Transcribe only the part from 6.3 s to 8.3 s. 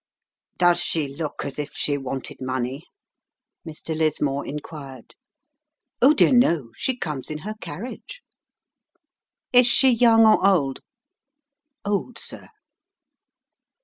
no! She comes in her carriage."